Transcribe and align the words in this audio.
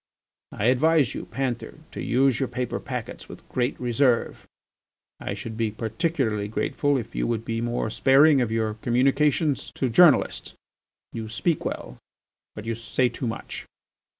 I 0.51 0.65
advise 0.65 1.13
you, 1.13 1.27
Panther, 1.27 1.75
to 1.91 2.01
use 2.01 2.39
your 2.39 2.49
paper 2.49 2.79
packets 2.79 3.29
with 3.29 3.47
great 3.49 3.79
reserve. 3.79 4.47
I 5.19 5.35
should 5.35 5.55
be 5.55 5.69
particularly 5.69 6.47
grateful 6.47 6.97
if 6.97 7.13
you 7.13 7.27
would 7.27 7.45
be 7.45 7.61
more 7.61 7.91
sparing 7.91 8.41
of 8.41 8.51
your 8.51 8.73
communications 8.73 9.69
to 9.75 9.89
journalists. 9.89 10.55
You 11.13 11.29
speak 11.29 11.65
well, 11.65 11.99
but 12.55 12.65
you 12.65 12.73
say 12.73 13.09
too 13.09 13.27
much. 13.27 13.67